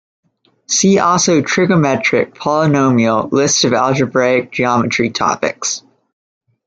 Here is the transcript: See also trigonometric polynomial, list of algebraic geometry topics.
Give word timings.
See 0.65 0.97
also 0.97 1.41
trigonometric 1.41 2.33
polynomial, 2.33 3.31
list 3.31 3.65
of 3.65 3.73
algebraic 3.73 4.51
geometry 4.51 5.11
topics. 5.11 5.83